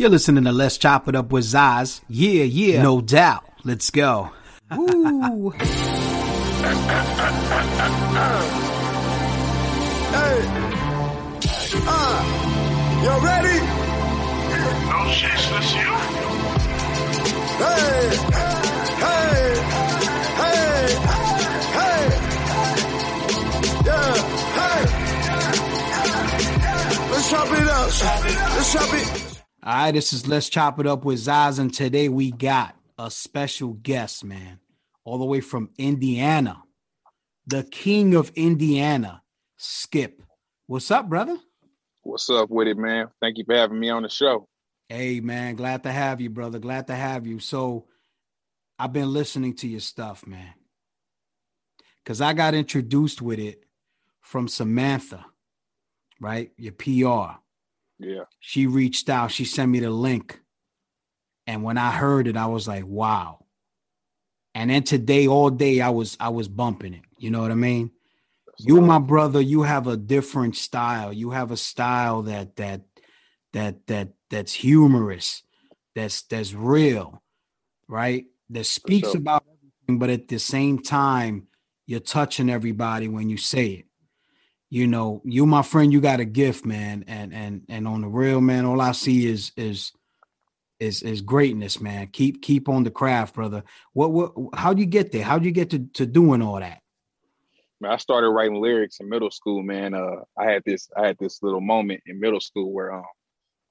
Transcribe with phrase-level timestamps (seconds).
[0.00, 2.00] You're listening to Let's Chop It Up with Zaz.
[2.08, 2.82] Yeah, yeah.
[2.82, 3.44] No doubt.
[3.64, 4.30] Let's go.
[4.74, 5.52] Woo.
[10.10, 10.40] Hey.
[11.86, 12.20] Uh,
[13.02, 13.58] you ready?
[14.88, 15.92] No shit, it's you.
[17.60, 18.00] Hey.
[19.04, 19.36] Hey.
[20.40, 20.80] Hey.
[21.76, 22.04] Hey.
[23.84, 24.14] Yeah.
[24.56, 24.80] Hey.
[27.10, 27.84] Let's chop it up.
[28.56, 29.29] Let's chop it.
[29.62, 33.10] All right, this is Let's Chop It Up with Zaz, and today we got a
[33.10, 34.58] special guest, man,
[35.04, 36.62] all the way from Indiana,
[37.46, 39.20] the king of Indiana,
[39.58, 40.22] Skip.
[40.66, 41.36] What's up, brother?
[42.00, 43.08] What's up with it, man?
[43.20, 44.48] Thank you for having me on the show.
[44.88, 46.58] Hey, man, glad to have you, brother.
[46.58, 47.38] Glad to have you.
[47.38, 47.84] So,
[48.78, 50.54] I've been listening to your stuff, man,
[52.02, 53.62] because I got introduced with it
[54.22, 55.26] from Samantha,
[56.18, 56.50] right?
[56.56, 57.40] Your PR.
[58.00, 58.24] Yeah.
[58.40, 60.40] She reached out, she sent me the link.
[61.46, 63.44] And when I heard it, I was like, wow.
[64.54, 67.04] And then today, all day, I was I was bumping it.
[67.18, 67.90] You know what I mean?
[68.46, 71.12] That's you, my brother, you have a different style.
[71.12, 72.82] You have a style that that
[73.52, 75.42] that that that's humorous,
[75.94, 77.22] that's that's real,
[77.86, 78.26] right?
[78.50, 79.18] That speaks sure.
[79.18, 81.46] about everything, but at the same time,
[81.86, 83.86] you're touching everybody when you say it
[84.70, 88.08] you know, you my friend, you got a gift, man, and and and on the
[88.08, 89.92] real, man, all I see is is
[90.78, 92.06] is is greatness, man.
[92.06, 93.64] Keep keep on the craft, brother.
[93.92, 94.32] What what?
[94.54, 95.24] How'd you get there?
[95.24, 96.80] How'd you get to to doing all that?
[97.80, 99.92] Man, I started writing lyrics in middle school, man.
[99.92, 103.04] Uh, I had this I had this little moment in middle school where um,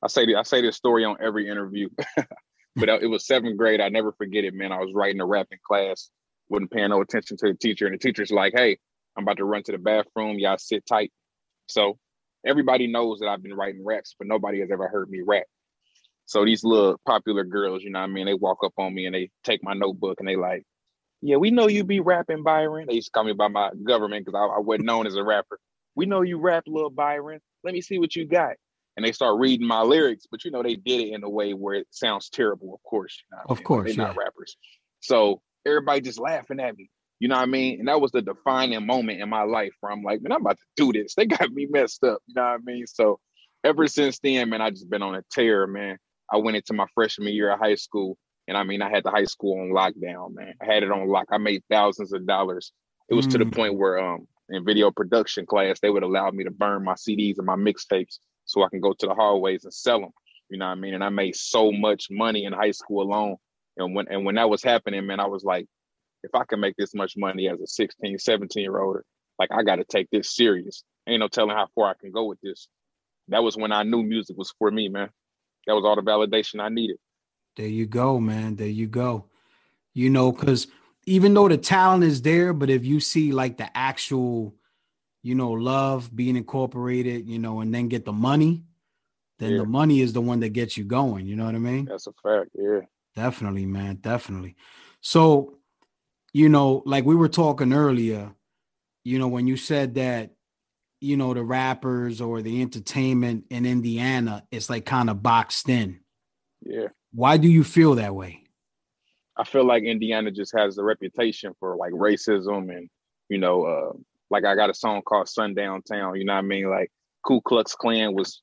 [0.03, 1.87] I say I say this story on every interview,
[2.75, 3.79] but it was seventh grade.
[3.79, 4.73] I never forget it, man.
[4.73, 6.09] I was writing a rap in class,
[6.49, 8.79] wasn't paying no attention to the teacher, and the teacher's like, "Hey,
[9.19, 10.39] I'm about to run to the bathroom.
[10.39, 11.11] Y'all sit tight.
[11.67, 11.97] So
[12.45, 15.43] everybody knows that I've been writing raps, but nobody has ever heard me rap.
[16.25, 18.25] So these little popular girls, you know what I mean?
[18.25, 20.63] They walk up on me and they take my notebook and they like,
[21.21, 22.85] yeah, we know you be rapping Byron.
[22.87, 25.23] They used to call me by my government because I, I wasn't known as a
[25.23, 25.59] rapper.
[25.95, 27.41] We know you rap, little Byron.
[27.63, 28.55] Let me see what you got.
[28.95, 31.53] And they start reading my lyrics, but you know they did it in a way
[31.53, 32.73] where it sounds terrible.
[32.73, 33.65] Of course, you know of mean?
[33.65, 34.07] course, they're yeah.
[34.07, 34.55] not rappers.
[35.01, 36.89] So everybody just laughing at me.
[37.19, 37.79] You know what I mean?
[37.79, 40.57] And that was the defining moment in my life where I'm like, man, I'm about
[40.57, 41.13] to do this.
[41.17, 42.21] They got me messed up.
[42.27, 42.87] You know what I mean?
[42.87, 43.19] So
[43.63, 45.97] ever since then, man, I just been on a tear, man.
[46.31, 48.17] I went into my freshman year of high school.
[48.47, 50.53] And I mean, I had the high school on lockdown, man.
[50.61, 51.27] I had it on lock.
[51.31, 52.71] I made thousands of dollars.
[53.09, 53.31] It was mm.
[53.31, 53.55] to the mm.
[53.55, 57.37] point where um in video production class, they would allow me to burn my CDs
[57.37, 60.09] and my mixtapes so I can go to the hallways and sell them.
[60.49, 60.95] You know what I mean?
[60.95, 63.35] And I made so much money in high school alone.
[63.77, 65.67] And when and when that was happening, man, I was like,
[66.23, 68.97] if I can make this much money as a 16, 17 year old,
[69.37, 70.83] like I got to take this serious.
[71.07, 72.67] Ain't no telling how far I can go with this.
[73.29, 75.09] That was when I knew music was for me, man.
[75.67, 76.97] That was all the validation I needed.
[77.55, 78.55] There you go, man.
[78.55, 79.25] There you go.
[79.93, 80.67] You know, because
[81.05, 84.55] even though the talent is there, but if you see like the actual,
[85.23, 88.63] you know, love being incorporated, you know, and then get the money,
[89.39, 89.57] then yeah.
[89.59, 91.25] the money is the one that gets you going.
[91.25, 91.85] You know what I mean?
[91.85, 92.51] That's a fact.
[92.53, 92.81] Yeah.
[93.15, 93.95] Definitely, man.
[93.95, 94.55] Definitely.
[95.01, 95.58] So
[96.33, 98.33] you know, like we were talking earlier,
[99.03, 100.31] you know, when you said that,
[101.01, 105.99] you know, the rappers or the entertainment in Indiana is like kind of boxed in.
[106.61, 106.87] Yeah.
[107.13, 108.43] Why do you feel that way?
[109.37, 112.89] I feel like Indiana just has a reputation for like racism and,
[113.29, 113.93] you know, uh,
[114.29, 116.69] like I got a song called Sundown Town, you know what I mean?
[116.69, 116.91] Like
[117.25, 118.41] Ku Klux Klan was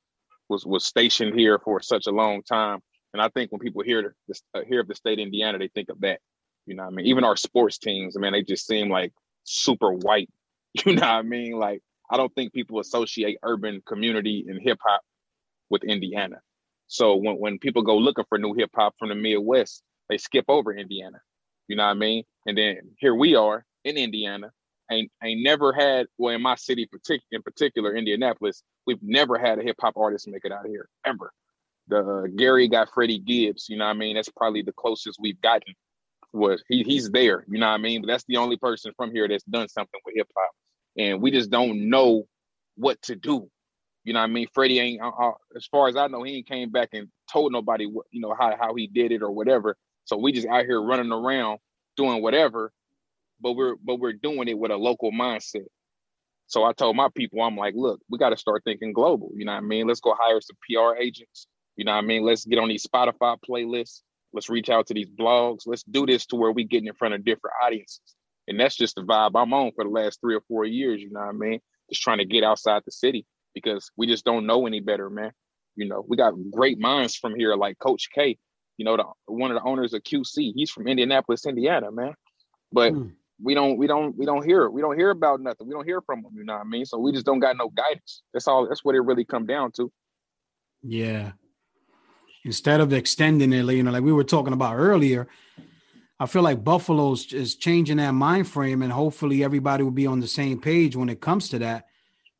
[0.49, 2.79] was was stationed here for such a long time.
[3.13, 5.69] And I think when people hear the, uh, hear of the state of Indiana, they
[5.69, 6.19] think of that.
[6.67, 7.05] You know what I mean?
[7.07, 9.13] Even our sports teams, I mean, they just seem like
[9.43, 10.29] super white.
[10.85, 11.53] You know what I mean?
[11.53, 15.01] Like, I don't think people associate urban community and hip hop
[15.71, 16.39] with Indiana.
[16.85, 20.45] So when, when people go looking for new hip hop from the Midwest, they skip
[20.47, 21.19] over Indiana.
[21.67, 22.25] You know what I mean?
[22.45, 24.51] And then here we are in Indiana.
[24.91, 29.57] Ain't ain't never had well in my city partic- in particular, Indianapolis, we've never had
[29.59, 31.31] a hip hop artist make it out here ever.
[31.87, 34.15] The uh, Gary got Freddie Gibbs, you know what I mean?
[34.15, 35.73] That's probably the closest we've gotten
[36.33, 38.01] was he he's there, you know what I mean?
[38.01, 40.51] But that's the only person from here that's done something with hip hop.
[40.97, 42.27] And we just don't know
[42.75, 43.49] what to do.
[44.03, 44.47] You know what I mean?
[44.53, 47.51] Freddie ain't uh, uh, as far as I know, he ain't came back and told
[47.51, 49.75] nobody what you know how how he did it or whatever.
[50.05, 51.59] So we just out here running around
[51.97, 52.71] doing whatever,
[53.41, 55.65] but we're but we're doing it with a local mindset.
[56.47, 59.31] So I told my people, I'm like, look, we got to start thinking global.
[59.35, 59.85] You know what I mean?
[59.87, 61.47] Let's go hire some PR agents.
[61.75, 62.23] You know what I mean?
[62.23, 64.01] Let's get on these Spotify playlists.
[64.37, 65.61] Let's reach out to these blogs.
[65.65, 67.99] Let's do this to where we getting in front of different audiences.
[68.47, 71.01] And that's just the vibe I'm on for the last three or four years.
[71.01, 71.59] You know what I mean?
[71.89, 73.25] Just trying to get outside the city
[73.55, 75.31] because we just don't know any better, man.
[75.75, 78.37] You know, we got great minds from here, like Coach K.
[78.77, 80.53] You know, the one of the owners of QC.
[80.53, 82.13] He's from Indianapolis, Indiana, man.
[82.71, 83.07] But Hmm.
[83.41, 84.71] we don't, we don't, we don't hear, it.
[84.71, 85.65] we don't hear about nothing.
[85.65, 86.33] We don't hear from them.
[86.35, 86.85] You know what I mean?
[86.85, 88.21] So we just don't got no guidance.
[88.35, 88.67] That's all.
[88.67, 89.91] That's what it really come down to.
[90.83, 91.31] Yeah.
[92.47, 95.27] Instead of extending it, you know, like we were talking about earlier,
[96.17, 100.21] I feel like Buffalo's is changing that mind frame, and hopefully everybody will be on
[100.21, 101.87] the same page when it comes to that.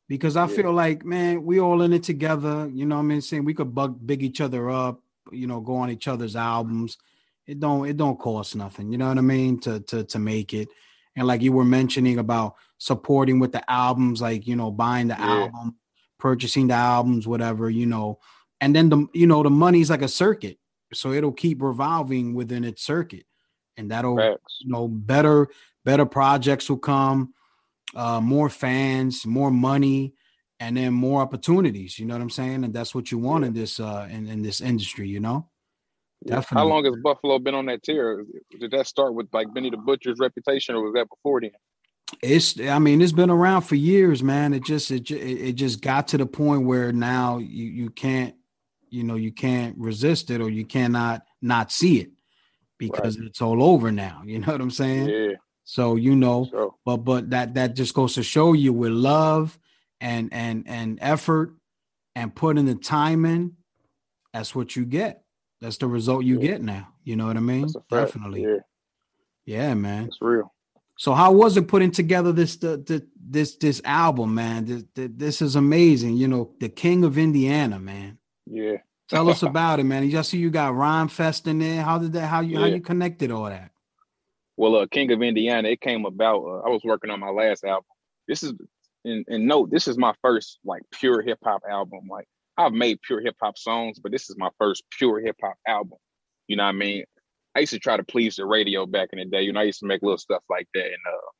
[0.08, 0.56] Because I Yeah.
[0.56, 2.70] feel like, man, we all in it together.
[2.72, 3.20] You know what I mean?
[3.20, 6.96] Saying we could bug big each other up, you know, go on each other's albums.
[7.46, 8.90] It don't it don't cost nothing.
[8.90, 9.60] You know what I mean?
[9.60, 10.68] To to to make it.
[11.16, 15.16] And like you were mentioning about supporting with the albums, like you know, buying the
[15.18, 15.42] Yeah.
[15.42, 15.76] album,
[16.18, 18.18] purchasing the albums, whatever, you know.
[18.60, 20.58] And then the you know, the money's like a circuit.
[20.92, 23.24] So it'll keep revolving within its circuit.
[23.76, 24.18] And that'll
[24.60, 25.48] you know better
[25.84, 27.32] better projects will come
[27.94, 30.12] uh more fans more money
[30.60, 33.54] and then more opportunities you know what i'm saying and that's what you want in
[33.54, 35.48] this uh in, in this industry you know
[36.24, 36.42] Yeah.
[36.48, 38.24] How long has Buffalo been on that tier?
[38.58, 41.52] Did that start with like Benny the Butcher's reputation, or was that before then?
[42.22, 45.82] it's i mean it's been around for years man it just it, it it just
[45.82, 48.34] got to the point where now you you can't
[48.90, 52.10] you know you can't resist it or you cannot not see it
[52.78, 55.08] because it's all over now you know what i'm saying?
[55.08, 55.34] Yeah.
[55.64, 59.58] so you know So but but that that just goes to show you with love
[60.00, 61.54] and and and effort
[62.14, 63.54] and putting the time in
[64.32, 65.22] that's what you get.
[65.60, 66.48] That's the result you Yeah.
[66.50, 67.62] get now you know what i mean?
[67.62, 68.12] That's a fact.
[68.12, 68.42] definitely.
[68.42, 68.58] Yeah,
[69.46, 70.04] yeah man.
[70.06, 70.52] It's real.
[70.98, 74.64] so how was it putting together this the, the this this album man?
[74.66, 78.17] This, this is amazing you know the king of indiana man
[78.50, 78.78] Yeah.
[79.08, 82.12] tell us about it man just see you got rhyme fest in there how did
[82.14, 83.70] that how you how you connected all that
[84.58, 86.42] Well, uh, King of Indiana, it came about.
[86.42, 87.84] Uh, I was working on my last album.
[88.26, 88.52] This is,
[89.04, 92.08] and, and note, this is my first like pure hip hop album.
[92.10, 95.54] Like I've made pure hip hop songs, but this is my first pure hip hop
[95.64, 95.98] album.
[96.48, 97.04] You know what I mean?
[97.54, 99.42] I used to try to please the radio back in the day.
[99.42, 100.86] You know, I used to make little stuff like that.
[100.86, 101.30] And uh,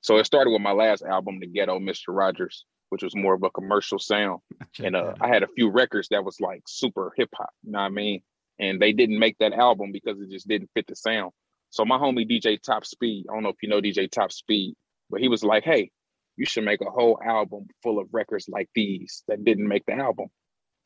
[0.00, 2.08] so it started with my last album, The Ghetto Mr.
[2.08, 4.40] Rogers, which was more of a commercial sound.
[4.82, 5.14] And uh.
[5.20, 7.50] I had a few records that was like super hip hop.
[7.62, 8.22] You know what I mean?
[8.58, 11.32] And they didn't make that album because it just didn't fit the sound.
[11.70, 14.74] So my homie DJ Top Speed, I don't know if you know DJ Top Speed,
[15.10, 15.90] but he was like, "Hey,
[16.36, 19.94] you should make a whole album full of records like these that didn't make the
[19.94, 20.28] album."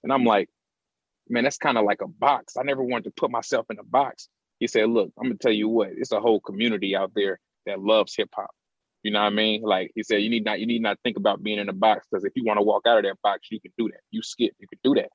[0.02, 0.48] And I'm like,
[1.28, 2.56] "Man, that's kind of like a box.
[2.56, 4.28] I never wanted to put myself in a box."
[4.58, 5.90] He said, "Look, I'm gonna tell you what.
[5.96, 8.50] It's a whole community out there that loves hip hop.
[9.02, 9.36] You know what I mm-hmm.
[9.36, 9.62] mean?
[9.62, 12.06] Like he said, you need not you need not think about being in a box
[12.10, 14.00] because if you want to walk out of that box, you can do that.
[14.10, 15.10] You skip, you can do that."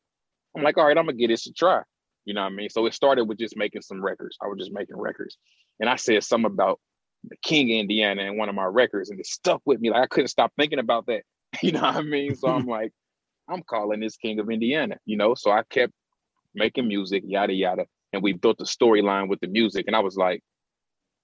[0.55, 1.81] I'm like, "All right, I'm gonna get this a try."
[2.25, 2.69] You know what I mean?
[2.69, 4.37] So it started with just making some records.
[4.43, 5.37] I was just making records.
[5.79, 6.79] And I said something about
[7.23, 9.89] the King of Indiana in one of my records, and it stuck with me.
[9.89, 11.23] Like I couldn't stop thinking about that.
[11.63, 12.35] You know what I mean?
[12.35, 12.91] So I'm like,
[13.49, 15.33] I'm calling this King of Indiana, you know.
[15.33, 15.93] So I kept
[16.53, 17.85] making music, yada yada.
[18.11, 19.85] And we built a storyline with the music.
[19.87, 20.43] And I was like,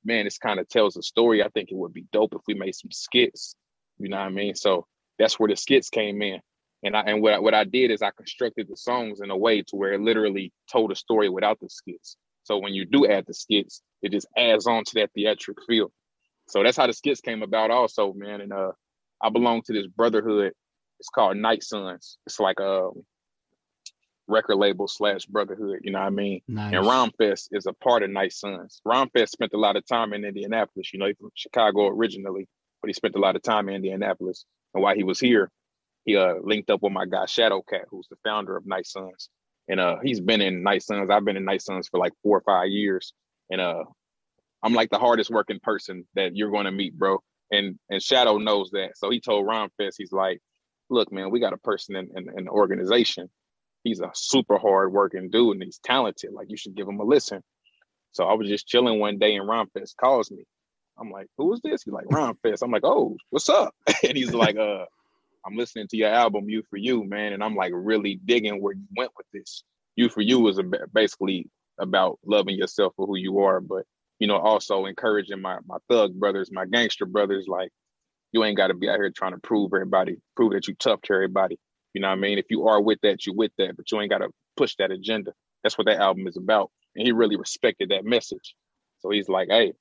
[0.06, 1.44] man, this kind of tells a story.
[1.44, 3.56] I think it would be dope if we made some skits.
[3.98, 4.56] You know what I mean?
[4.56, 4.88] So
[5.20, 6.40] that's where the skits came in.
[6.84, 9.38] And I and what I, what I did is I constructed the songs in a
[9.38, 12.18] way to where it literally told a story without the skits.
[12.44, 15.92] So when you do add the skits, it just adds on to that theatric feel.
[16.50, 18.42] So that's how the skits came about, also, man.
[18.42, 18.72] And uh,
[19.22, 20.52] I belong to this brotherhood.
[21.00, 22.18] It's called Night Sons.
[22.26, 22.90] It's like a
[24.28, 25.80] record label slash brotherhood.
[25.84, 26.42] You know what I mean?
[26.48, 28.82] nice And Rhymefest is a part of Night Sons.
[28.86, 30.94] Rhymefest spent a lot of time in Indianapolis.
[30.94, 32.48] You know, he's from Chicago originally,
[32.82, 34.46] but he spent a lot of time in Indianapolis.
[34.74, 35.52] And while he was here,
[36.06, 39.30] he uh, linked up with my guy Shadow Cat, who's the founder of Night Sons.
[39.68, 41.10] And uh, he's been in Night Sons.
[41.10, 43.14] I've been in Night Sons for like four or five years.
[43.50, 43.84] And uh,
[44.62, 47.20] I'm like the hardest working person that you're going to meet, bro.
[47.52, 48.98] And and Shadow knows that.
[48.98, 50.42] So he told Rhymefest, he's like,
[50.90, 53.30] look, man, we got a person in, in, in the organization.
[53.84, 56.32] He's a super hard working dude and he's talented.
[56.34, 57.42] Like you should give him a listen.
[58.12, 60.44] So I was just chilling one day and Rhymefest calls me.
[60.98, 61.84] I'm like, who is this?
[61.84, 62.62] He's like, Rhymefest.
[62.62, 63.74] I'm like, oh, what's up?
[64.04, 64.86] and he's like, uh,
[65.46, 67.34] I'm listening to your album, You for You, man.
[67.34, 69.64] And I'm like really digging where you went with this.
[69.96, 70.60] You for You is
[70.94, 71.50] basically
[71.80, 73.84] about loving yourself for who you are, but
[74.20, 77.70] you know, also encouraging my my thug brothers, my gangster brothers, like
[78.32, 81.14] you ain't gotta be out here trying to prove everybody, prove that you tough to
[81.14, 81.58] everybody.
[81.94, 82.38] You know what I mean?
[82.38, 85.34] If you are with that, you're with that, but you ain't gotta push that agenda.
[85.64, 86.72] That's what that album is about.
[86.96, 88.56] And he really respected that message.
[89.00, 89.74] So he's like, hey,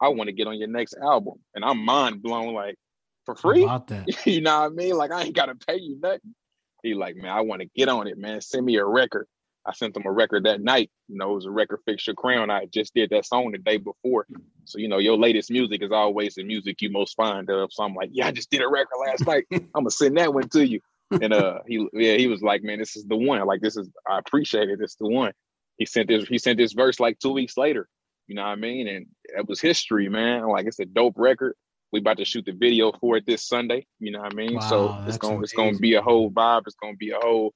[0.00, 1.34] I want to get on your next album.
[1.54, 2.76] And I'm mind blown, like,
[3.24, 3.62] for free?
[3.62, 4.96] about that you know what I mean?
[4.96, 6.34] Like, I ain't got to pay you nothing.
[6.82, 8.40] He like, man, I want to get on it, man.
[8.40, 9.26] Send me a record.
[9.64, 10.90] I sent him a record that night.
[11.06, 12.50] You know, it was a record Fix Your Crown.
[12.50, 14.26] I just did that song the day before.
[14.64, 17.72] So, you know, your latest music is always the music you most fond of.
[17.72, 19.44] So I'm like, yeah, I just did a record last night.
[19.52, 20.80] I'm gonna send that one to you.
[21.20, 23.44] And uh, he yeah, he was like, man, this is the one.
[23.46, 24.80] Like this is, I appreciate it.
[24.80, 25.32] It's the one.
[25.78, 26.26] He sent this.
[26.26, 27.88] He sent this verse like two weeks later.
[28.28, 28.88] You know what I mean?
[28.88, 30.46] And it was history, man.
[30.48, 31.54] Like it's a dope record.
[31.92, 33.86] We about to shoot the video for it this Sunday.
[33.98, 34.54] You know what I mean?
[34.54, 36.62] Wow, so it's gonna it's gonna be a whole vibe.
[36.66, 37.52] It's gonna be a whole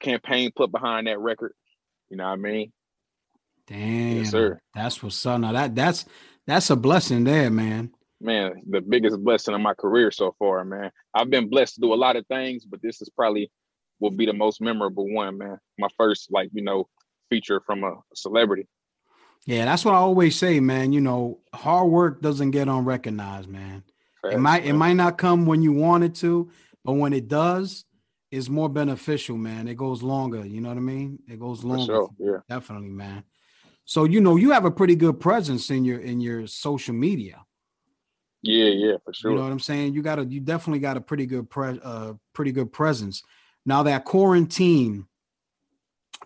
[0.00, 1.52] campaign put behind that record.
[2.10, 2.72] You know what I mean?
[3.66, 4.60] Damn, sir.
[4.74, 5.40] That's what's up.
[5.40, 6.06] Now that that's
[6.46, 7.92] that's a blessing there, man.
[8.20, 10.90] Man, the biggest blessing of my career so far, man.
[11.14, 13.50] I've been blessed to do a lot of things, but this is probably
[14.00, 15.58] will be the most memorable one, man.
[15.78, 16.88] My first, like, you know,
[17.30, 18.66] feature from a celebrity.
[19.46, 20.92] Yeah, that's what I always say, man.
[20.92, 23.82] You know, hard work doesn't get unrecognized, man.
[24.24, 26.50] It Facts, might it might not come when you want it to,
[26.84, 27.84] but when it does,
[28.30, 29.68] it's more beneficial, man.
[29.68, 30.44] It goes longer.
[30.44, 31.20] You know what I mean?
[31.28, 31.84] It goes longer.
[31.84, 32.10] sure.
[32.18, 32.38] Yeah.
[32.48, 33.24] Definitely, man.
[33.84, 37.44] So you know, you have a pretty good presence in your in your social media.
[38.42, 39.32] Yeah, yeah, for sure.
[39.32, 39.94] You know what I'm saying?
[39.94, 43.22] You got a you definitely got a pretty good pre uh pretty good presence.
[43.66, 45.06] Now that quarantine,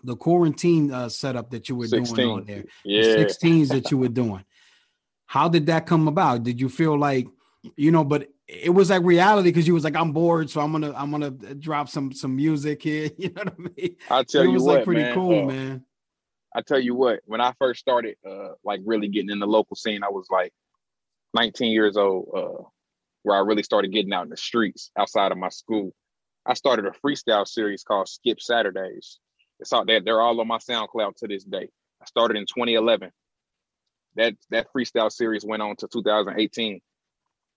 [0.04, 3.24] the quarantine uh setup that you were doing on there, the yeah.
[3.24, 4.44] 16s that you were doing.
[5.26, 6.42] How did that come about?
[6.42, 7.26] Did you feel like,
[7.76, 10.72] you know, but it was like reality because you was like, I'm bored, so I'm
[10.72, 13.10] gonna I'm gonna drop some some music here.
[13.16, 13.96] You know what I mean?
[14.10, 15.14] I'll tell it you was what, like pretty man.
[15.14, 15.84] cool, uh, man.
[16.54, 19.74] I tell you what, when I first started, uh, like really getting in the local
[19.74, 20.52] scene, I was like
[21.34, 22.62] 19 years old, uh,
[23.22, 25.92] where I really started getting out in the streets outside of my school.
[26.44, 29.18] I started a freestyle series called Skip Saturdays.
[29.60, 31.68] It's all that they're all on my SoundCloud to this day.
[32.00, 33.10] I started in 2011.
[34.16, 36.80] That that freestyle series went on to 2018.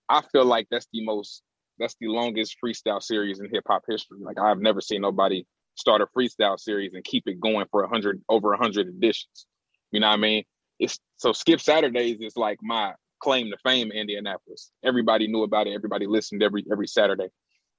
[0.08, 1.42] I feel like that's the most
[1.78, 4.18] that's the longest freestyle series in hip hop history.
[4.20, 7.88] Like I've never seen nobody start a freestyle series and keep it going for a
[7.88, 9.46] hundred over a hundred editions.
[9.92, 10.44] You know what I mean?
[10.78, 14.70] It's so Skip Saturdays is like my claim to fame in Indianapolis.
[14.84, 15.72] Everybody knew about it.
[15.74, 17.28] Everybody listened every every Saturday.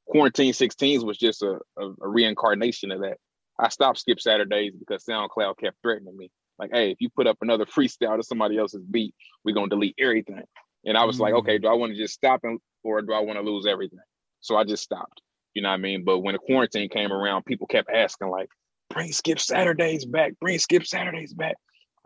[0.08, 3.18] Quarantine 16s was just a, a, a reincarnation of that.
[3.60, 6.30] I stopped Skip Saturdays because SoundCloud kept threatening me.
[6.60, 9.14] Like, hey, if you put up another freestyle to somebody else's beat,
[9.44, 10.44] we're gonna delete everything.
[10.86, 11.40] And I was like, Mm.
[11.40, 14.00] okay, do I want to just stop and or do I want to lose everything?
[14.40, 15.22] So I just stopped.
[15.54, 16.04] You know what I mean?
[16.06, 18.48] But when the quarantine came around, people kept asking, like,
[18.90, 21.58] bring Skip Saturdays back, bring Skip Saturdays back.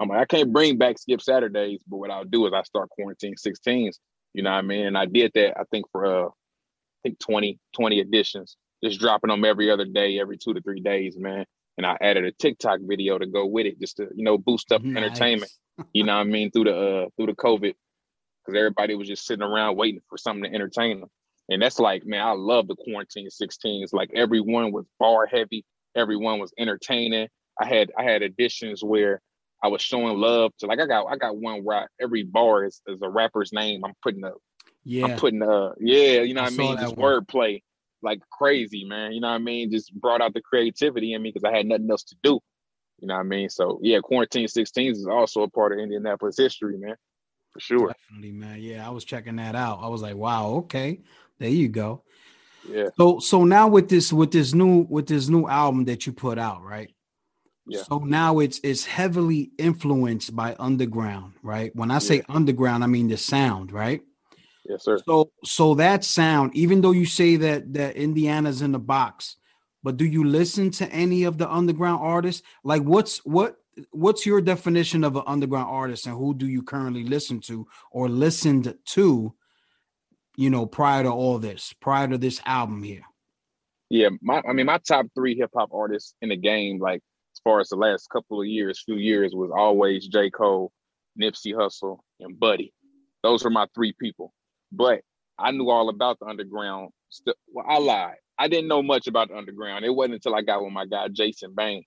[0.02, 2.90] I'm like, I can't bring back Skip Saturdays, but what I'll do is I start
[2.90, 3.98] quarantine 16s.
[4.34, 4.88] You know what I mean?
[4.88, 9.30] And I did that, I think, for uh I think 20, 20 editions, just dropping
[9.30, 11.46] them every other day, every two to three days, man.
[11.78, 14.72] And I added a TikTok video to go with it, just to, you know, boost
[14.72, 15.52] up entertainment.
[15.94, 16.52] You know what I mean?
[16.52, 17.74] Through the uh through the COVID.
[18.46, 21.10] Because everybody was just sitting around waiting for something to entertain them.
[21.50, 23.94] And that's like, man, I love the quarantine 16s.
[23.94, 25.64] Like everyone was bar heavy,
[25.96, 27.30] everyone was entertaining.
[27.60, 29.22] I had I had editions where
[29.64, 32.66] I was showing love to like I got I got one where I, every bar
[32.66, 33.84] is, is a rapper's name.
[33.86, 34.32] I'm putting a
[34.84, 35.06] Yeah.
[35.06, 36.78] I'm putting uh yeah, you know I what I mean?
[36.78, 37.24] Just one.
[37.24, 37.62] wordplay
[38.02, 39.12] like crazy, man.
[39.12, 39.72] You know what I mean?
[39.72, 42.40] Just brought out the creativity in me because I had nothing else to do.
[43.00, 43.50] You know what I mean?
[43.50, 46.96] So yeah, quarantine 16s is also a part of Indianapolis history, man.
[47.52, 47.88] For sure.
[47.88, 48.62] Definitely, man.
[48.62, 49.80] Yeah, I was checking that out.
[49.82, 51.02] I was like, wow, okay.
[51.40, 52.04] There you go.
[52.70, 52.90] Yeah.
[52.96, 56.38] So so now with this with this new with this new album that you put
[56.38, 56.94] out, right?
[57.72, 57.84] Yeah.
[57.84, 61.74] So now it's it's heavily influenced by underground, right?
[61.74, 64.02] When I say underground, I mean the sound, right?
[64.68, 65.00] Yes, sir.
[65.06, 69.38] So so that sound, even though you say that that Indiana's in the box,
[69.84, 72.44] but do you listen to any of the underground artists?
[72.66, 73.56] Like what's what
[73.92, 78.10] what's your definition of an underground artist and who do you currently listen to or
[78.10, 79.34] listened to,
[80.36, 83.04] you know, prior to all this, prior to this album here?
[83.90, 87.02] Yeah, my I mean my top three hip hop artists in the game, like
[87.34, 90.30] as far as the last couple of years, few years, was always J.
[90.30, 90.72] Cole,
[91.20, 92.74] Nipsey Hussle, and Buddy.
[93.24, 94.34] Those were my three people.
[94.72, 95.02] But
[95.38, 96.92] I knew all about the underground.
[97.10, 98.16] St- well, I lied.
[98.38, 99.86] I didn't know much about the underground.
[99.86, 101.84] It wasn't until I got with my guy Jason Bain.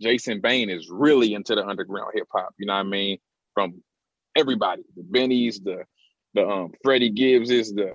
[0.00, 2.50] Jason Bain is really into the underground hip hop.
[2.58, 3.18] You know what I mean?
[3.54, 3.82] From
[4.36, 5.84] everybody, the Bennies, the
[6.34, 7.92] the um Freddie Gibbses, the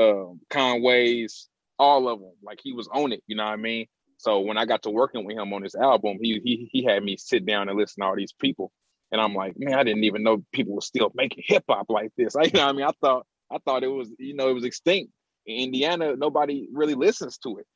[0.00, 2.32] um Conways, all of them.
[2.42, 3.22] Like he was on it.
[3.26, 3.86] You know what I mean?
[4.20, 7.02] So when I got to working with him on this album, he he he had
[7.02, 8.70] me sit down and listen to all these people.
[9.10, 12.12] And I'm like, man, I didn't even know people were still making hip hop like
[12.18, 12.36] this.
[12.36, 12.84] I, you know I mean?
[12.84, 15.10] I thought I thought it was, you know, it was extinct.
[15.46, 17.66] In Indiana, nobody really listens to it.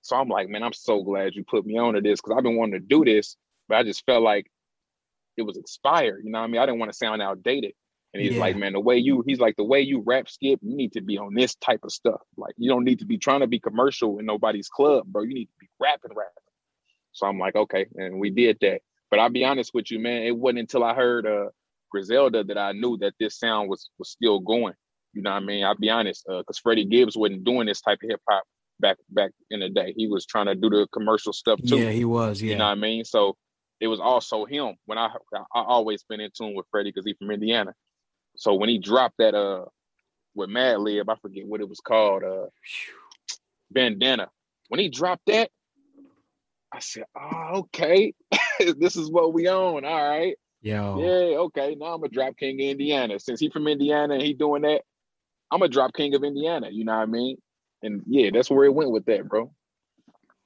[0.00, 2.44] So I'm like, man, I'm so glad you put me on to this because I've
[2.44, 3.36] been wanting to do this,
[3.68, 4.50] but I just felt like
[5.36, 6.22] it was expired.
[6.24, 6.62] You know what I mean?
[6.62, 7.72] I didn't want to sound outdated.
[8.12, 8.40] And he's Yeah.
[8.40, 11.00] like, man, the way you, he's like, the way you rap skip, you need to
[11.00, 12.20] be on this type of stuff.
[12.36, 15.22] Like, you don't need to be trying to be commercial in nobody's club, bro.
[15.22, 16.42] You need to be rapping, rapping.
[17.12, 18.80] So I'm like, okay, and we did that.
[19.10, 21.46] But I'll be honest with you, man, it wasn't until I heard uh
[21.90, 24.74] Griselda that I knew that this sound was was still going.
[25.12, 25.64] You know what I mean?
[25.64, 28.44] I'll be honest, because Freddie Gibbs wasn't doing this type of hip hop
[28.78, 29.92] back back in the day.
[29.96, 31.78] He was trying to do the commercial stuff too.
[31.78, 32.40] Yeah, he was.
[32.40, 32.52] Yeah.
[32.52, 33.04] You know what I mean?
[33.04, 33.36] So
[33.80, 34.76] it was also him.
[34.86, 37.74] When I I always been in tune with Freddie because he's from Indiana.
[38.36, 39.64] So when he dropped that uh
[40.34, 42.46] with Madlib, I forget what it was called, uh
[43.70, 44.28] Bandana.
[44.68, 45.50] When he dropped that,
[46.72, 48.14] I said, Oh, okay.
[48.78, 49.84] this is what we own.
[49.84, 50.36] All right.
[50.62, 51.00] Yo.
[51.00, 51.74] Yeah, okay.
[51.78, 53.18] Now I'm a drop king of Indiana.
[53.18, 54.82] Since he from Indiana and he doing that,
[55.50, 56.68] I'm a drop king of Indiana.
[56.70, 57.38] You know what I mean?
[57.82, 59.52] And yeah, that's where it went with that, bro.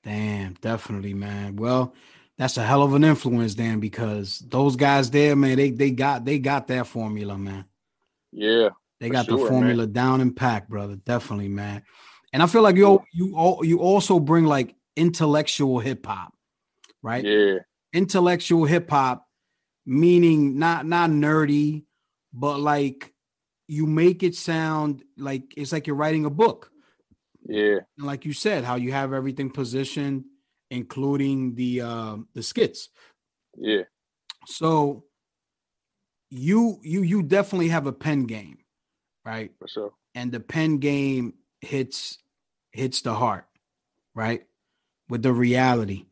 [0.04, 1.56] Damn, definitely, man.
[1.56, 1.94] Well,
[2.38, 6.24] that's a hell of an influence, Dan, because those guys there, man, they they got
[6.24, 7.64] they got that formula, man.
[8.34, 8.70] Yeah.
[9.00, 10.96] They got the sure, formula down and packed, brother.
[10.96, 11.82] Definitely, man.
[12.32, 16.32] And I feel like you you you also bring like intellectual hip hop,
[17.02, 17.24] right?
[17.24, 17.58] Yeah.
[17.92, 19.26] Intellectual hip hop,
[19.86, 21.84] meaning not not nerdy,
[22.32, 23.12] but like
[23.68, 26.70] you make it sound like it's like you're writing a book.
[27.46, 27.78] Yeah.
[27.98, 30.24] And like you said, how you have everything positioned,
[30.70, 32.88] including the uh, the skits.
[33.56, 33.82] Yeah.
[34.46, 35.04] So
[36.30, 38.58] you you you definitely have a pen game,
[39.24, 39.52] right?
[39.58, 39.92] For sure.
[40.14, 42.18] And the pen game hits
[42.72, 43.46] hits the heart,
[44.14, 44.44] right?
[45.08, 46.06] With the reality.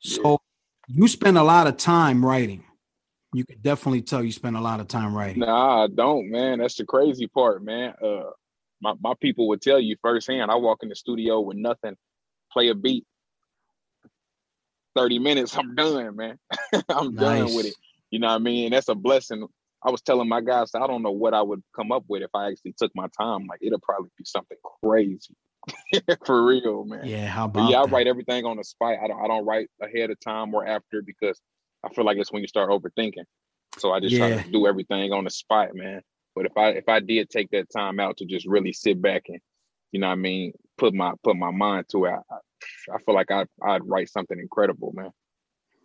[0.00, 0.40] So
[0.88, 2.64] you spend a lot of time writing.
[3.32, 5.40] You could definitely tell you spend a lot of time writing.
[5.40, 6.58] Nah, I don't, man.
[6.58, 7.94] That's the crazy part, man.
[8.02, 8.30] Uh
[8.80, 10.50] my, my people would tell you firsthand.
[10.50, 11.96] I walk in the studio with nothing,
[12.52, 13.04] play a beat.
[14.96, 16.38] 30 minutes, I'm done, man.
[16.88, 17.74] I'm done with it.
[18.10, 18.66] You know what I mean?
[18.66, 19.46] And that's a blessing.
[19.82, 22.30] I was telling my guys, I don't know what I would come up with if
[22.34, 23.46] I actually took my time.
[23.46, 25.34] Like it'll probably be something crazy.
[26.26, 27.06] For real, man.
[27.06, 27.92] Yeah, how But about yeah, I that?
[27.92, 28.96] write everything on the spot.
[29.02, 31.40] I don't I don't write ahead of time or after because
[31.84, 33.24] I feel like it's when you start overthinking.
[33.78, 36.02] So I just try to do everything on the spot, man.
[36.34, 39.24] But if I if I did take that time out to just really sit back
[39.28, 39.38] and
[39.92, 43.14] you know what I mean, put my put my mind to it, I, I feel
[43.14, 45.10] like I I'd write something incredible, man.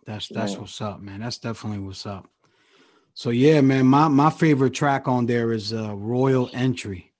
[0.06, 0.58] That's that's Yeah.
[0.60, 1.20] what's up, man.
[1.20, 2.28] That's definitely what's up.
[3.14, 7.12] So yeah, man, my my favorite track on there is uh Royal Entry.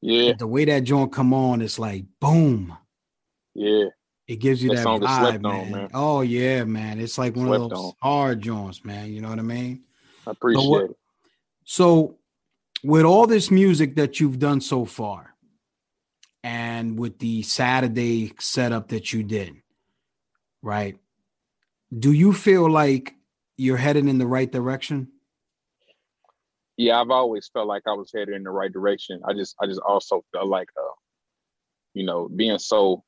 [0.00, 2.76] Yeah, The way that joint come on, it's like boom.
[3.54, 3.86] yeah,
[4.26, 5.70] It gives you That that, vibe, slept on, man.
[5.70, 5.90] man.
[5.94, 6.98] Oh yeah, man.
[7.00, 7.92] It's like one Slept of those on.
[8.02, 9.12] hard joints, man.
[9.12, 9.84] You know what I mean?
[10.26, 10.96] I appreciate what- it.
[11.64, 12.18] So,
[12.82, 15.36] with all this music that you've done so far,
[16.42, 19.54] and with the Saturday setup that you did,
[20.60, 20.98] right?
[21.96, 23.14] Do you feel like
[23.56, 25.08] you're headed in the right direction?
[26.76, 29.20] yeah, I've always felt like I was headed in the right direction.
[29.24, 30.94] I just I just also felt like uh,
[31.94, 33.04] you know, being so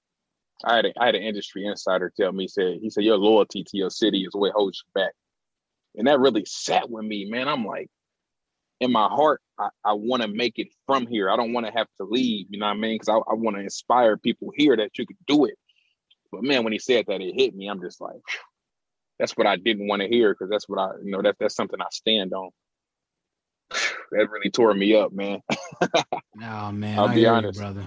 [0.64, 3.16] I had a, I had an industry insider tell me, he said, he said, your
[3.16, 5.12] loyalty to your city is what holds you back.
[5.96, 7.48] And that really sat with me, man.
[7.48, 7.88] I'm like,
[8.80, 11.30] in my heart, I, I want to make it from here.
[11.30, 12.94] I don't want to have to leave, you know what I mean?
[12.94, 15.54] Because I, I want to inspire people here that you could do it.
[16.30, 17.68] But man, when he said that, it hit me.
[17.68, 18.20] I'm just like.
[19.18, 21.56] That's what I didn't want to hear because that's what I, you know, that, that's
[21.56, 22.50] something I stand on.
[23.70, 25.40] that really tore me up, man.
[26.42, 27.54] Oh man, I'll I be hear you, honest.
[27.54, 27.86] brother.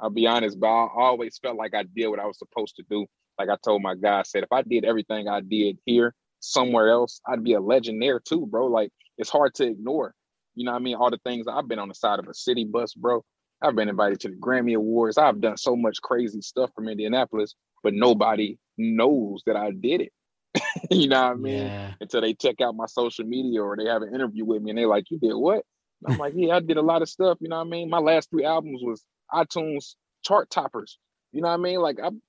[0.00, 2.84] I'll be honest, but I always felt like I did what I was supposed to
[2.90, 3.06] do.
[3.38, 6.90] Like I told my guy, I said, if I did everything I did here, somewhere
[6.90, 8.66] else, I'd be a legend there too, bro.
[8.66, 10.14] Like it's hard to ignore.
[10.54, 10.96] You know what I mean?
[10.96, 13.24] All the things I've been on the side of a city bus, bro.
[13.62, 15.18] I've been invited to the Grammy Awards.
[15.18, 20.12] I've done so much crazy stuff from Indianapolis, but nobody knows that I did it.
[20.90, 21.66] you know what I mean?
[21.66, 24.70] Yeah, until they check out my social media or they have an interview with me
[24.70, 25.64] and they're like, You did what?
[26.04, 27.38] And I'm like, Yeah, I did a lot of stuff.
[27.40, 27.90] You know what I mean?
[27.90, 30.98] My last three albums was iTunes chart toppers.
[31.32, 31.80] You know what I mean?
[31.80, 32.22] Like I'm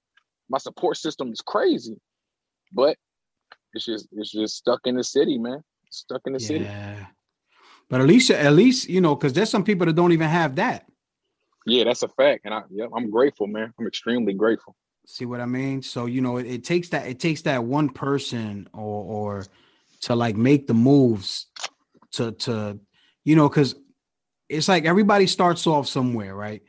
[0.49, 1.95] my support system is crazy.
[2.73, 2.97] But
[3.73, 5.63] it's just it's just stuck in the city, man.
[5.91, 6.65] Stuck in the city.
[6.65, 7.05] yeah.
[7.89, 10.55] But at least, at least you know, because there's some people that don't even have
[10.55, 10.85] that.
[11.65, 12.41] Yeah, that's a fact.
[12.45, 13.73] And I yeah, I'm grateful, man.
[13.79, 14.75] I'm extremely grateful.
[15.11, 15.81] See what I mean?
[15.81, 19.45] So you know, it, it takes that it takes that one person or or
[20.01, 21.47] to like make the moves
[22.11, 22.79] to to
[23.25, 23.73] you know, because
[24.49, 26.61] it's like everybody starts off somewhere, right?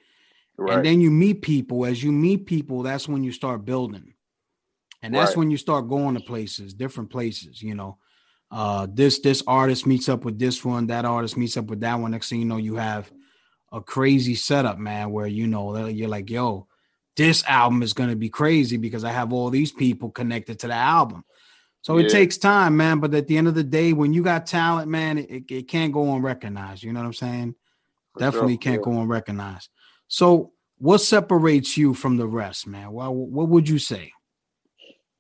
[0.57, 0.76] Right.
[0.76, 1.85] And then you meet people.
[1.85, 4.14] As you meet people, that's when you start building.
[5.03, 5.37] And that's Right.
[5.37, 7.98] when you start going to places, different places, you know.
[8.50, 12.00] Uh this this artist meets up with this one, that artist meets up with that
[12.00, 12.12] one.
[12.12, 13.12] Next thing you know, you have
[13.70, 16.68] a crazy setup, man, where you know you're like, yo,
[17.20, 20.74] this album is gonna be crazy because I have all these people connected to the
[20.74, 21.22] album.
[21.83, 22.98] So it takes time, man.
[22.98, 25.92] But at the end of the day, when you got talent, man, it, it, can't
[25.92, 26.83] go unrecognized.
[26.83, 27.54] You know what I'm saying?
[28.14, 28.92] For Definitely sure, can't yeah.
[28.92, 29.68] go unrecognized.
[30.09, 32.90] So what separates you from the rest, man?
[32.90, 34.12] Well, what would you say?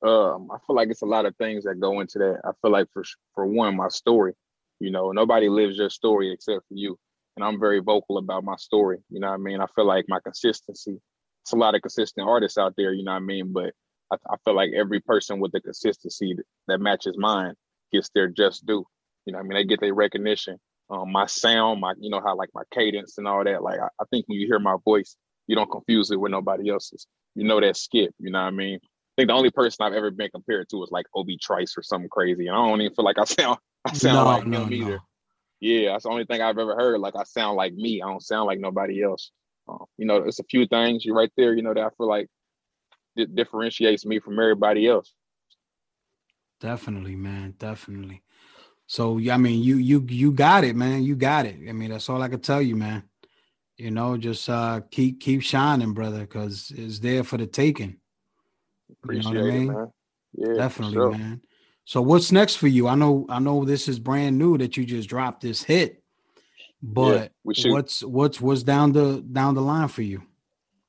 [0.02, 2.40] um, I feel like it's a lot of things that go into that.
[2.44, 4.32] I feel like for for one, my story.
[4.78, 6.98] You know, nobody lives your story except for you,
[7.36, 8.98] and I'm very vocal about my story.
[9.10, 9.60] You know what I mean?
[9.60, 10.98] I feel like my consistency
[11.42, 13.52] it's a lot of consistent artists out there, you know what I mean?
[13.52, 13.72] But
[14.12, 16.36] I, I feel like every person with the consistency
[16.68, 17.54] that, matches mine
[17.92, 18.84] gets their just due.
[19.26, 20.58] You know, I mean, they get their recognition.
[20.88, 23.62] Um, my sound, my you know how like my cadence and all that.
[23.62, 26.70] Like I, I think when you hear my voice, you don't confuse it with nobody
[26.70, 27.06] else's.
[27.34, 28.12] You know that skip.
[28.18, 28.80] You know what I mean?
[28.82, 31.82] I think the only person I've ever been compared to is like Obi Trice or
[31.82, 32.46] something crazy.
[32.46, 35.00] And I don't even feel like I sound I sound No, like no, him either.
[35.60, 37.00] Yeah, that's the only thing I've ever heard.
[37.00, 38.02] Like I sound like me.
[38.02, 39.30] I don't sound like nobody else.
[39.70, 41.54] Uh, you know, it's a few things you right there.
[41.54, 42.28] You know that I feel like
[43.16, 45.12] di- differentiates me from everybody else.
[46.60, 47.54] Definitely, man.
[47.58, 48.22] Definitely.
[48.86, 51.02] So yeah, I mean, you you you got it, man.
[51.02, 51.56] You got it.
[51.68, 53.04] I mean, that's all I can tell you, man.
[53.76, 57.98] You know, just uh keep keep shining, brother, because it's there for the taking.
[58.88, 59.66] You know Appreciate what I mean?
[59.68, 59.92] man.
[60.34, 61.10] Yeah, Definitely, sure.
[61.12, 61.40] man.
[61.84, 62.88] So what's next for you?
[62.88, 65.99] I know I know this is brand new that you just dropped this hit,
[66.82, 70.22] but we what's what's what's down the down the line for you?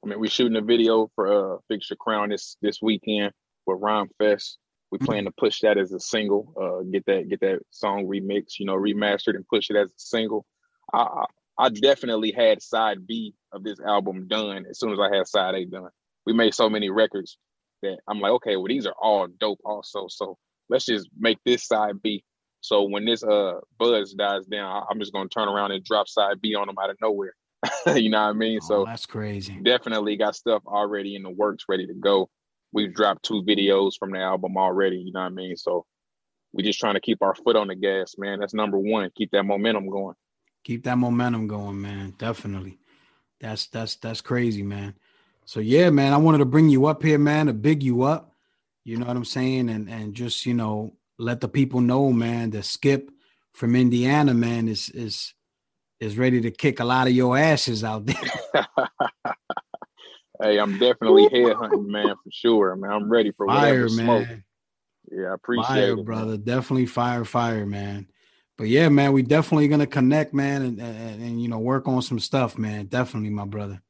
[0.04, 3.34] I mean, we're shooting a video for uh Fix Your Crown this this weekend
[3.66, 4.58] with Rhyme Fest.
[4.92, 5.06] We Mm.
[5.06, 8.66] plan to push that as a single, uh, get that get that song remixed, you
[8.66, 10.46] know, remastered and push it as a single.
[10.94, 11.26] I I
[11.58, 15.56] I definitely had side B of this album done as soon as I had side
[15.56, 15.90] A done.
[16.26, 17.38] We made so many records
[17.84, 20.08] that I'm like, okay, well these are all dope also.
[20.10, 20.38] So
[20.70, 22.24] let's just make this side B.
[22.62, 26.42] So when this uh buzz dies down, I'm just gonna turn around and drop side
[26.42, 27.34] B on them out of nowhere.
[27.96, 28.62] you know what I mean?
[28.62, 29.60] So oh, that's crazy.
[29.62, 32.30] definitely got stuff already in the works ready to go
[32.74, 35.86] we've dropped two videos from the album already you know what i mean so
[36.54, 39.30] we're just trying to keep our foot on the gas man that's number one keep
[39.32, 40.16] that momentum going
[40.64, 42.14] Keep that momentum going, man.
[42.18, 42.78] Definitely.
[43.40, 44.96] That's that's that's crazy, man.
[45.46, 48.36] So yeah, man, I wanted to bring you up here, man, to big you up.
[48.84, 49.70] You know what I'm saying?
[49.70, 53.12] And and just, you know, let the people know, man, that Skip
[53.54, 55.34] from Indiana, man, is is
[56.00, 58.16] is ready to kick a lot of your asses out there.
[60.42, 64.44] hey i'm definitely head hunting man for sure man i'm ready for Fire, smoke man.
[65.12, 66.06] yeah i appreciate Fire, it man.
[66.06, 66.38] brother.
[66.38, 68.08] Definitely fire, fire, man.
[68.58, 72.02] But yeah, man, we definitely gonna connect, man, and, and, and you know, work on
[72.02, 72.88] some stuff, man.
[72.88, 73.82] Definitely, my brother.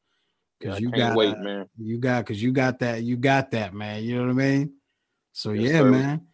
[0.61, 3.73] Cause I you got wait man you got because you got that, you got that,
[3.73, 4.03] man.
[4.03, 4.73] You know what I mean?
[5.33, 5.91] So Yes, yeah, sir.
[5.91, 6.27] man.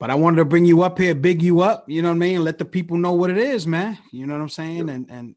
[0.00, 2.18] But I wanted to bring you up here, big you up, you know what I
[2.18, 2.44] mean?
[2.44, 3.98] Let the people know what it is, man.
[4.12, 4.90] You know what I'm saying?
[4.90, 5.34] And and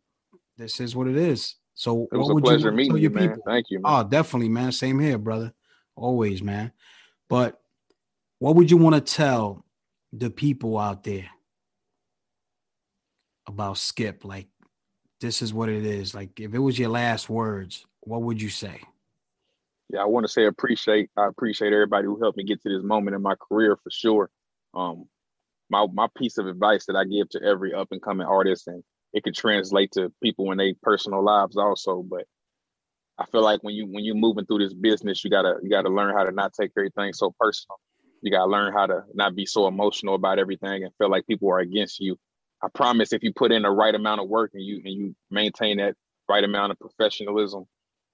[0.58, 1.56] this is what it is.
[1.76, 3.44] So it was what a would pleasure you meeting you man people?
[3.46, 3.92] thank you man.
[3.94, 4.72] Oh, definitely, man.
[4.72, 5.54] Same here, brother.
[5.96, 6.72] Always, man.
[7.30, 7.60] But
[8.40, 9.64] what would you want to tell
[10.12, 11.30] the people out there
[13.48, 14.26] about Skip?
[14.26, 14.48] Like,
[15.22, 16.16] this is what it is.
[16.16, 18.82] Like, if it was your last words, what would you say?
[19.90, 22.84] yeah, I want to say appreciate I appreciate everybody who helped me get to this
[22.84, 24.30] moment in my career for sure.
[24.78, 25.06] Um,
[25.70, 28.84] my my piece of advice that I give to every up and coming artist, and
[29.14, 32.04] it could translate to people in their personal lives also.
[32.04, 32.26] But
[33.18, 35.90] I feel like when you when you're moving through this business, you gotta you gotta
[35.90, 37.80] learn how to not take everything so personal.
[38.22, 41.50] You gotta learn how to not be so emotional about everything and feel like people
[41.50, 42.18] are against you.
[42.64, 45.16] I promise if you put in the right amount of work and you and you
[45.32, 45.96] maintain that
[46.30, 47.66] right amount of professionalism,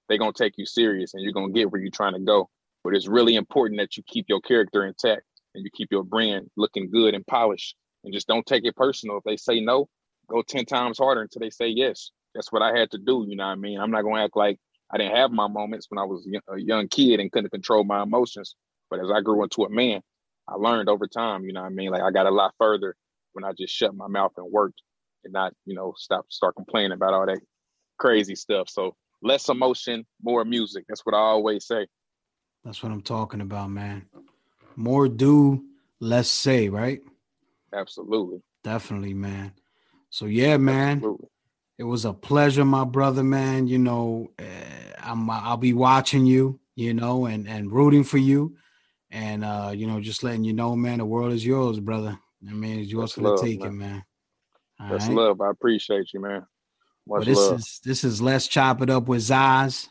[0.08, 2.48] they're gonna take you serious and you're gonna get where you're trying to go.
[2.82, 5.22] But it's really important that you keep your character intact
[5.54, 7.76] and you keep your brand looking good and polished.
[8.04, 9.18] And just don't take it personal.
[9.18, 9.88] If they say no,
[10.28, 12.10] go 10 times harder until they say yes.
[12.34, 13.24] That's what I had to do.
[13.28, 13.80] You know what I mean?
[13.80, 14.58] I'm not gonna act like
[14.92, 18.02] I didn't have my moments when I was a young kid and couldn't control my
[18.02, 18.56] emotions.
[18.90, 20.02] But as I grew into a man,
[20.48, 21.90] I learned over time, you know what I mean?
[21.90, 22.94] Like I got a lot further
[23.32, 24.82] when I just shut my mouth and worked
[25.24, 27.40] and not, you know, stop start complaining about all that
[27.98, 28.68] crazy stuff.
[28.68, 30.84] So less emotion, more music.
[30.88, 31.86] That's what I always say.
[32.64, 34.06] That's what I'm talking about, man.
[34.76, 35.64] More do,
[36.00, 37.00] less say, right?
[37.72, 38.42] Absolutely.
[38.62, 39.52] Definitely, man.
[40.10, 40.98] So yeah, man.
[40.98, 41.28] Absolutely.
[41.76, 43.66] It was a pleasure, my brother, man.
[43.66, 44.44] You know, uh,
[45.02, 48.56] I'm I'll be watching you, you know, and and rooting for you,
[49.10, 52.16] and uh, you know, just letting you know, man, the world is yours, brother.
[52.48, 54.04] I mean, it's yours That's for the taking, man.
[54.78, 55.14] All That's right?
[55.14, 55.40] love.
[55.40, 56.46] I appreciate you, man.
[57.06, 57.58] Well, Much this love.
[57.58, 59.88] is this is let's chop it up with Zaz,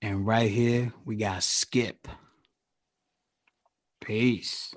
[0.00, 2.06] and right here we got Skip.
[4.00, 4.74] Peace.